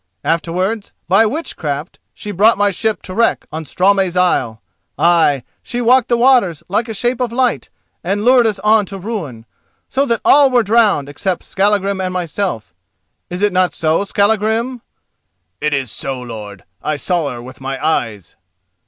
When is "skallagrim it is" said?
14.03-15.91